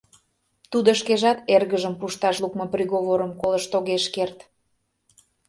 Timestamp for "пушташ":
1.99-2.35